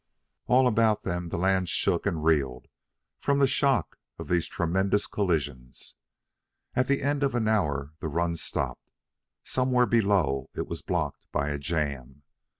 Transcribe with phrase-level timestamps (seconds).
[0.47, 2.65] All about them the land shook and reeled
[3.19, 5.95] from the shock of these tremendous collisions.
[6.73, 8.89] At the end of an hour the run stopped.
[9.43, 12.23] Somewhere below it was blocked by a jam.